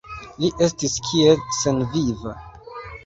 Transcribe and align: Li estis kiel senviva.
Li 0.43 0.49
estis 0.67 0.95
kiel 1.09 1.43
senviva. 1.59 2.35